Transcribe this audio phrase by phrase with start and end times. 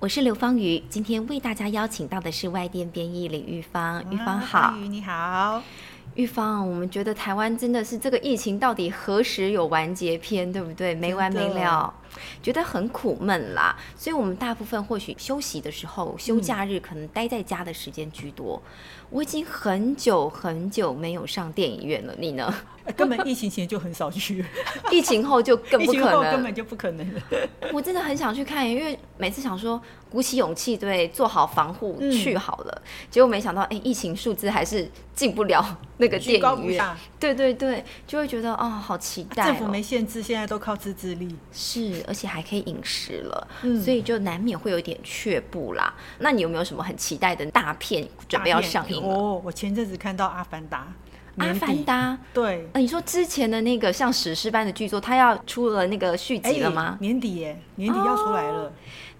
[0.00, 4.00] 我是刘芳瑜，今天为大家邀请到的是外电编译李玉芳。
[4.12, 5.60] 玉芳好，你好。
[6.14, 10.94] 玉芳，我们觉得台湾真的是这个疫情到底何时有完结篇，对不对？
[10.94, 11.94] 没完没了，
[12.42, 13.76] 觉得很苦闷啦。
[13.96, 18.60] 所以，我们大部分或许休息的时候，休假日可能待在家的时间居多。
[19.10, 22.52] 我已经很久很久没有上电影院了，你呢？
[22.96, 24.44] 根本疫情前就很少去，
[24.90, 27.20] 疫情后就更不可能，根本就不可能了。
[27.72, 29.80] 我真的很想去看，因为每次想说
[30.10, 35.62] 鼓起勇气，对，做好防护去好了，结果没想到，哎，疫情数字还是进不了
[35.98, 36.84] 那个电影院。
[37.20, 39.44] 对对对，就会觉得哦，好期待。
[39.46, 41.36] 政府没限制，现在都靠自制力。
[41.52, 43.48] 是，而且还可以饮食了，
[43.84, 45.92] 所以就难免会有点却步啦。
[46.18, 50.78] 那你有没有什么很期待的大片准备要上映哦，我前阵子看到《阿凡达》。
[51.38, 56.98] 阿凡达，对，呃，你说之前的那个像史诗般的剧作，它要出了那个续集了吗？
[57.00, 58.72] 年底耶，年底要出来了。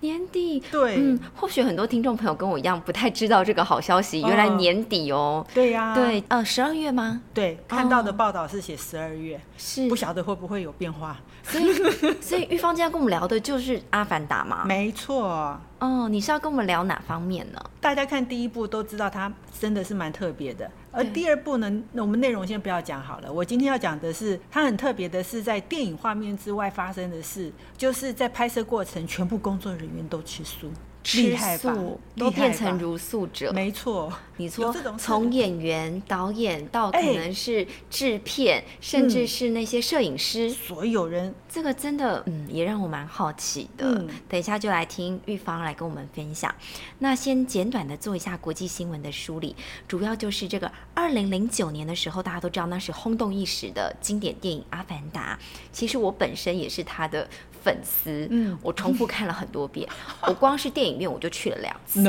[0.00, 5.44] 年底，对，嗯，或许很多听众朋友跟我一样不太知道这个好消息，原来年底哦。
[5.54, 7.22] 对呀，对，呃，十二月吗？
[7.32, 11.16] 对，看到的报道是写十二月，是不晓得会不会有变化。
[11.42, 11.72] 所以，
[12.20, 14.64] 所以玉芳今天跟我们聊的就是《阿凡达》嘛？
[14.66, 15.58] 没错。
[15.78, 17.60] 哦，你是要跟我们聊哪方面呢？
[17.80, 23.32] 大家看第一部都知道它真的是蛮特别的，而第二部呢，那我们内容先不要讲好了。
[23.32, 30.70] 我今天要讲的是它很特别的是在电影画面之外发生的事，就是在拍摄过程全部工作人员都吃素。
[31.04, 34.12] 吃素都变成如素者，没错。
[34.38, 44.04] 你说从演员、导演到可能是制片，甚至是那些摄影师，所有人，这个真的，嗯，也让我蛮好奇的。
[44.28, 46.54] 等一下就来听玉芳来跟我们分享。
[46.98, 49.56] 那先简短的做一下国际新闻的梳理，
[49.88, 55.38] 主要就是这个二零零九年的时候，大家都知道那是轰动一时的经典电影《阿凡达》。
[55.72, 57.26] 其实我本身也是他的。
[57.62, 59.88] 粉丝，嗯，我重复看了很多遍，
[60.22, 62.00] 我光是电影院我就去了两次，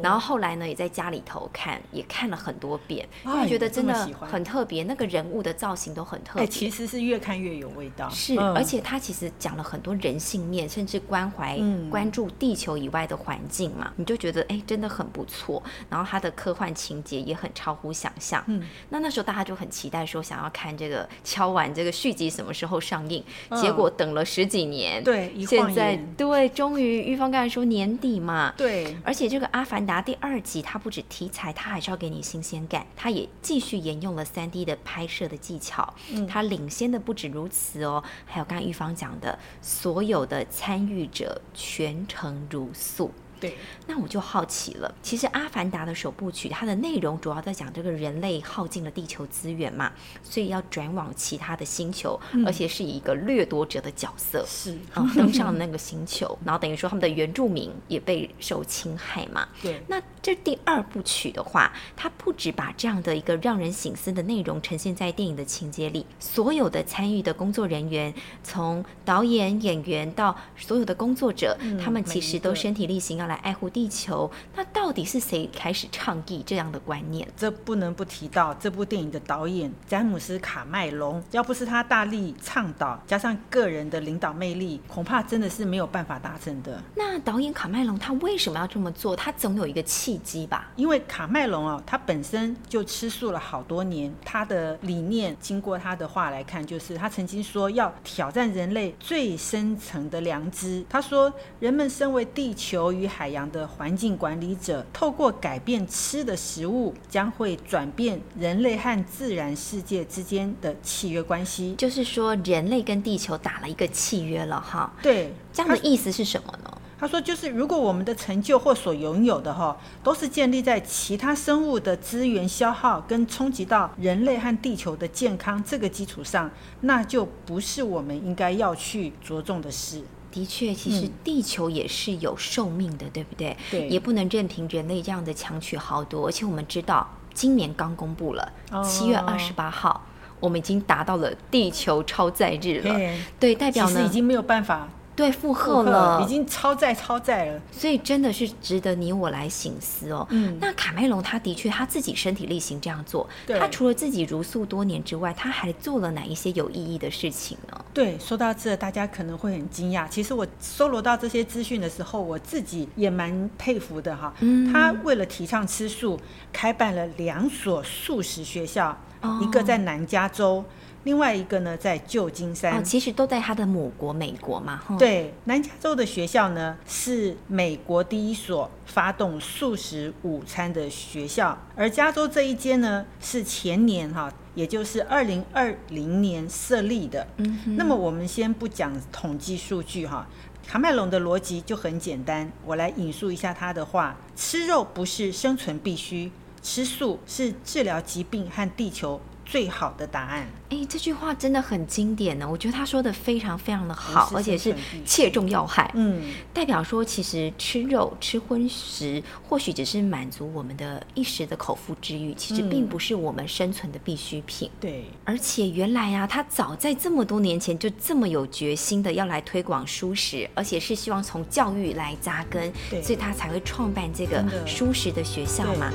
[0.00, 11.58] 然后后来呢，也在家里头看，也看了很多遍，因为觉得真的很特别，那个人物的造型都很特别，其实是越看越有味道，是，而且他其实讲了很多人性面，甚至关怀、
[11.90, 23.24] 关注地球以外的环境嘛，你就觉得哎，真的很不错，然后他的科幻情节也很超乎想象，嗯，那那时候大家就很期待说想要看这个敲完这个续集什么时候上映，
[23.60, 24.76] 结果等了十几年。
[24.76, 43.12] 年对，现在对，终于玉芳刚才说年底嘛，对，而且这个《阿凡达》第二集，它不止题材，它还是要给你新鲜感，它也继续沿用了三 D 的拍摄的技巧，嗯，它领先的不止如此哦，还有刚刚玉芳讲的，所有的参与者全程如素。
[43.38, 43.54] 对，
[43.86, 44.94] 那我就好奇了。
[45.02, 59.46] 其实《阿凡达》的首部曲，它的内容主要在讲这个人类耗尽了地球资源嘛，所以要转往其他的星球，而且是以一个掠夺者的角色，是啊，登上那个星球，然后等于说他们的原住民也被受侵害嘛。
[59.60, 73.26] 对，那这第二部曲的话，它不止把这样的一个让人醒思的内容呈现在电影的情节里，所有的参与的工作人员，从导演、演员到所有的工作者，他们其实都身体力行要。
[73.26, 77.26] 来爱护地球，那到底是谁开始倡议这样的观念？
[77.36, 81.22] 这不能不提到这部电影的导演詹姆斯·卡麦隆。
[81.32, 86.80] 要不是他大力倡导，加上个人的领导魅力，恐怕真的是没有办法达成的。
[86.94, 89.16] 那导演卡麦隆他为什么要这么做？
[89.16, 90.70] 他总有一个契机吧？
[90.76, 94.12] 因为卡麦隆啊，他本身就吃素了好多年。
[94.24, 100.84] 他的理念，经过他的话来看，就是他曾经说要挑战人类最深层的良知。
[100.88, 111.74] 他说，人们身为地球与海洋的环境管理者，透过改变吃的食物，将会转变人类和自然世界之间的契约关系。
[111.76, 114.92] 就是说，人类跟地球打了一个契约了，哈。
[115.02, 116.75] 对，这样的意思是什么呢？
[116.98, 126.50] 他说，就是如果我们的成就或所拥有的，哈，都是建立在其他生物的资源消耗跟冲击到人类和地球的健康这个基础上，
[126.80, 130.02] 那就不是我们应该要去着重的事。
[130.32, 133.56] 的确，其实地球也是有寿命的，对不对？
[133.70, 136.26] 对，也不能任凭人类这样的强取豪夺。
[136.26, 138.52] 而且我们知道，今年刚公布了
[138.84, 140.04] 七月二十八号，
[140.38, 142.94] 我们已经达到了地球超载日了。
[143.40, 150.26] 对，代表呢已经没有办法对，负荷了，已经超载超载了，所以真的是值得你我来醒思哦。
[150.30, 153.26] 嗯，那卡梅隆他的确他自己身体力行这样做，
[153.58, 157.84] 他除了自己如素多年之外，他还做了哪一些有意义的事情呢？
[157.94, 160.06] 对，说到这，大家可能会很惊讶。
[160.08, 164.34] 其实我搜罗到这些资讯的时候，我自己也蛮佩服的哈。
[164.40, 166.20] 嗯，他为了提倡吃素，
[166.52, 168.94] 开办了两所素食学校，
[169.40, 170.64] 一个在南加州。
[171.04, 174.82] 另外一个呢，在旧金山，其实都在他的母国美国嘛。
[174.98, 187.24] 对，南加州的学校呢，是美国第一所发动素食午餐的学校，而加州这一间呢，是前年哈，也就是二零二零年设立的。
[187.36, 190.26] 嗯，那么我们先不讲统计数据哈，
[190.66, 196.32] 卡麦隆的逻辑就很简单，我来引述一下他的话：吃肉不是生存必须，
[196.66, 199.20] 吃素是治疗疾病和地球。
[199.48, 200.44] 最好的答案。
[200.70, 202.50] 哎，这句话真的很经典呢。
[202.50, 204.74] 我觉得他说的非常非常的好，而且是
[205.04, 205.88] 切中要害。
[205.94, 214.68] 嗯，代表说其实吃肉、吃荤食，或许只是满足我们的一时的口腹之欲，其实并不是我们生存的必需品。
[214.80, 225.92] 对，而且原来啊，他早在这么多年前就这么有决心的要来推广素食，而且是希望从教育来扎根，所以他才会创办这个素食的学校嘛。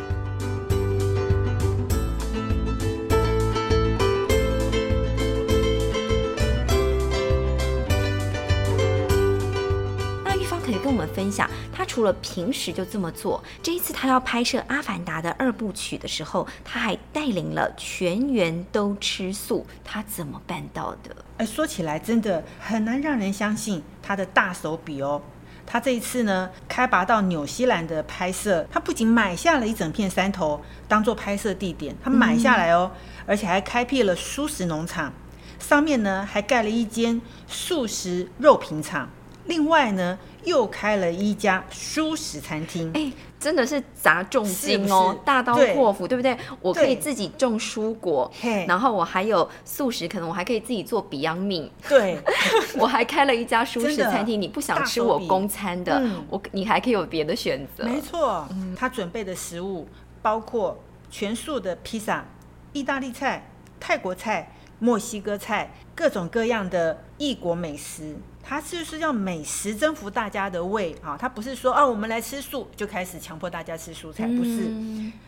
[11.01, 21.15] 们分享，他除了平时就这么做，这一次他要拍摄《阿凡达》的二部曲的时候，他还带领了全员都吃素，他怎么办到的？
[21.37, 25.19] 哎，说起来真的很难让人相信他的大手笔哦。
[25.65, 32.91] 他这一次呢，开拔到纽西兰的拍摄，他不仅买下了一整片山头当做拍摄地点，他买下来哦，
[33.25, 35.13] 而且还开辟了素食农场，
[35.57, 39.09] 上面呢还盖了一间素食肉品厂。
[39.45, 46.17] 另外呢，又开了一家素食餐厅，哎，真的是砸重金哦，大刀阔斧，对。
[46.17, 46.37] 不对？
[46.61, 48.31] 我可以自己种蔬果，
[48.67, 52.19] 然后我还有素食，可能我还可以自己做 Beyond Meat，对，
[52.77, 54.41] 我还开了一家素食餐厅。
[54.41, 57.83] 你不想吃我公餐的，我你还可以有别的选择。
[57.83, 58.47] 没错，
[58.77, 59.87] 他准备的食物
[60.21, 62.25] 包括全素的披萨、
[62.73, 63.49] 意大利菜、
[63.79, 68.15] 泰国菜、墨西哥菜，各种各样的异国美食。
[68.43, 71.15] 他就是要美食征服大家的胃啊！
[71.15, 74.67] 他不是说哦，我们来吃素就开始强迫大家吃蔬菜，不是。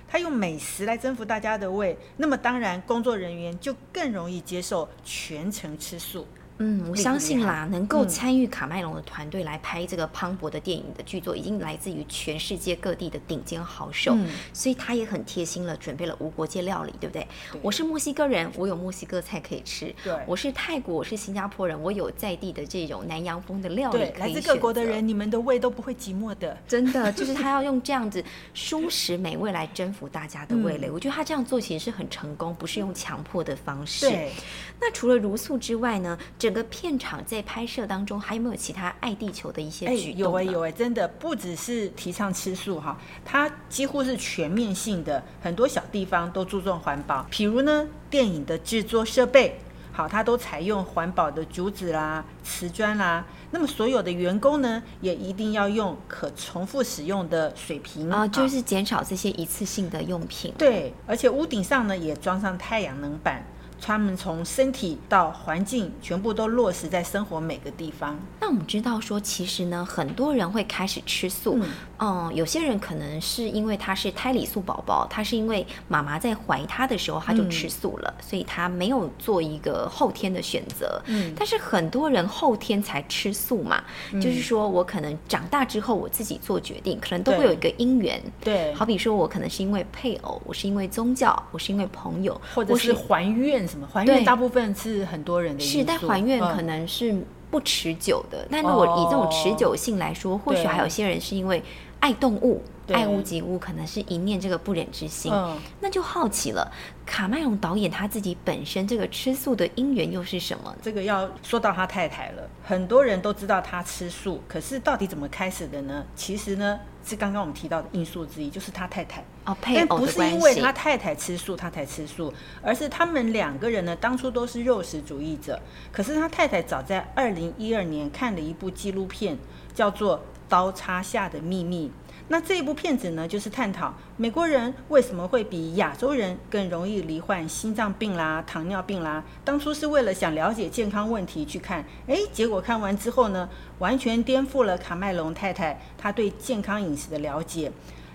[0.08, 6.28] 他用美食来征服大家的胃，那么当然工作人员就更容易接受全程吃素。
[6.60, 14.16] 嗯，我相信啦，能够参与卡麦隆的团队来拍这个磅礴的电影的剧作，已经来自于全世界各地的顶尖好手，
[14.54, 17.28] 所以他也很贴心了，准备了无国界料理，对不对？
[17.62, 26.56] 我是墨西哥人，我有墨西哥菜可以吃；对，我是泰国，我是新加坡人，我有在地的这种南洋风的料理可以来自各国的人，你们的胃都不会寂寞的。
[26.68, 28.24] 真的， 就是他要用这样子
[28.54, 30.92] 舒适美味来征服大家的味蕾。
[30.92, 34.08] 我觉得他这样做其实是很成功，不是用强迫的方式。
[34.08, 34.32] 对。
[34.80, 36.16] 那除了如素之外呢？
[36.44, 40.20] 整个片场在拍摄当中还有没有其他爱地球的一些举动？
[40.20, 47.26] 有哎有哎，真的不只是提倡吃素哈，它几乎是全面性的，很多小地方都注重环保。
[47.32, 49.58] 譬如呢，电影的制作设备，
[49.94, 53.26] 好，它都采用环保的竹子啦、瓷砖啦。
[53.52, 60.54] 那么所有的员工呢，也一定要用可重复使用的水瓶啊，就是减少这些一次性的用品。
[60.58, 63.46] 对，而且屋顶上呢也装上太阳能板。
[63.86, 68.18] 他们从身体到环境，全部都落实在生活每个地方。
[68.40, 71.60] 那我们知道说，其实呢，很多人会开始吃素。
[72.00, 81.02] 嗯，有些人可能是因为他是胎里素宝宝，他是因为妈妈在怀他的时候他就吃素了，所以他没有做一个后天的选择。
[81.08, 88.22] 嗯，但是很多人后天才吃素嘛，就是说我可能长大之后我自己做决定，可能都会有一个因缘。
[88.42, 93.68] 对，好比说我可能是因为配偶，我是因为宗教，我是因为朋友，或者是还愿。
[93.74, 94.24] 什么还愿？
[94.24, 98.48] 大部分是很多人的是，但还愿可能是不持久的。
[98.52, 101.64] 但如果以这种持久性来说，或许还有些人是因为
[102.00, 102.62] 爱动物。
[102.90, 105.32] 爱屋及乌，可能是一念这个不忍之心，
[105.80, 106.70] 那就好奇了。
[107.06, 110.76] 卡麦隆导演他自己本身这个吃素的因缘又是什么？
[110.82, 112.44] 这个要说到他太太了。
[112.62, 116.04] 很多人都知道他吃素，可是到底怎么开始的呢？
[116.14, 125.60] 其实呢，是刚刚我们提到的因素之一，就是他太太哦，配偶不是因为他太太吃素，他才吃素，而是他们两个人呢，当初都是肉食主义者。
[125.92, 129.38] 可是他太太早在二零一二年看了一部纪录片，
[129.74, 131.88] 叫做《刀叉下的秘密》。
[132.30, 139.22] 那这一部片子呢，就是探讨美国人为什么会比亚洲人更容易罹患心脏病啦、糖尿病啦。
[139.44, 147.70] 当初是为了想了解健康问题去看，诶，结果看完之后呢，完全颠覆了卡麦隆太太她对健康饮食的了解。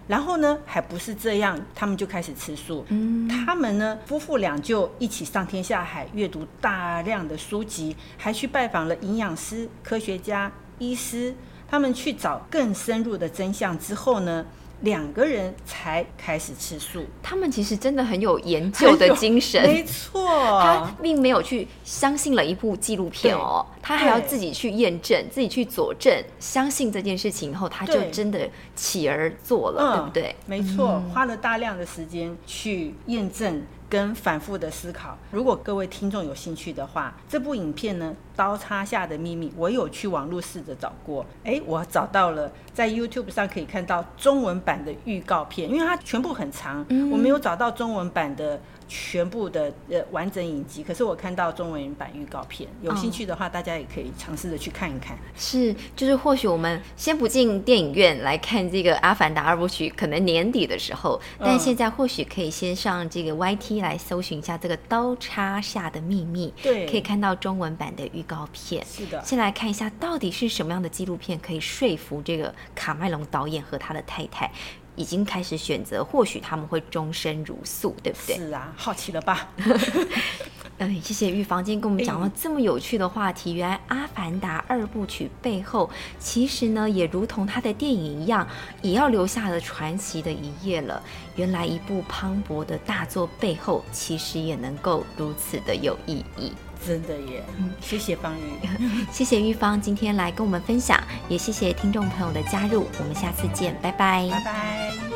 [0.08, 2.84] 然后呢，还不是这样，他们就开始吃素。
[2.88, 11.34] 嗯，他们呢，夫妇俩就一起上天下海，阅读大量的书籍，还去拜访了营养师、科学家、医师。
[11.70, 14.46] 他们去找更深入的真相之后呢？
[14.82, 20.24] 两个人才开始吃素，他们其实真的很有研究的 精神，没错。
[20.60, 30.36] 他并没有去相信了一部纪录片哦，他还要自己去验证，自己去佐证，相信这件事情以后，他就真的起而做了，对不对？
[30.46, 33.62] 没错，花了大量的时间去验证。
[33.88, 35.16] 跟反复的思考。
[35.30, 41.24] 如果各位听众有兴趣的话，这部影片呢，《刀叉下的秘密》，我有去网络试着找过。
[41.44, 48.60] 哎，我找到了，在 YouTube 上可以看到中文版的预告片，因为它全部很长，我没有找到中文版的。
[48.88, 55.16] 全部的呃完整影集，可是我看到中文版预告片，有兴趣的话，大家也可以尝试着去看一看。
[55.36, 68.84] 是，就是或许我们先不进电影院来看这个《阿凡达》二部曲，可能年底的时候，但现在或许可以先上这个 YT 来搜寻一下这个《刀叉下的秘密》，对，可以看到中文版的预告片。
[68.86, 74.50] 是的，先来看一下到底是什么样的纪录片可以说服这个卡麦隆导演和他的太太。
[74.98, 78.36] 已经开始选择，或许他们会终身如素，对不对？
[78.36, 79.48] 是啊，好奇了吧？
[80.80, 83.52] 嗯，谢谢玉芳今天跟我们讲了这么有趣的话题。
[83.52, 85.88] 原来《阿凡达》二部曲背后，
[86.20, 88.46] 其实呢也如同他的电影一样，
[88.82, 91.02] 也要留下了传奇的一页了。
[91.36, 96.52] 原来一部磅礴的大作背后，其实也能够如此的有意义。
[96.86, 97.44] 真的耶，
[97.80, 98.42] 谢谢方宇，
[99.12, 105.07] 谢谢玉芳今天来跟我们分享，也谢谢听众朋友的加入，我们下次见，拜拜，拜拜。